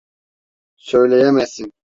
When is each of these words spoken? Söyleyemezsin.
Söyleyemezsin. 0.77 1.73